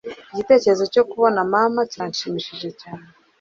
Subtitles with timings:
[0.31, 3.05] Igitekerezo cyo kubona mama kiranshimishije cyane.